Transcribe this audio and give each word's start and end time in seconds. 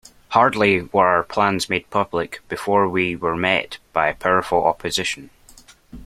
Hardly 0.29 0.81
were 0.81 1.05
our 1.05 1.21
plans 1.21 1.69
made 1.69 1.87
public 1.91 2.39
before 2.49 2.87
we 2.89 3.15
were 3.15 3.35
met 3.37 3.77
by 3.93 4.11
powerful 4.13 4.63
opposition. 4.65 5.29